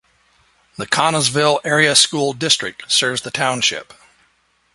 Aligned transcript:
The 0.77 0.87
Connellsville 0.87 1.59
Area 1.63 1.93
School 1.95 2.33
District 2.33 2.91
serves 2.91 3.21
the 3.21 3.29
township. 3.29 3.93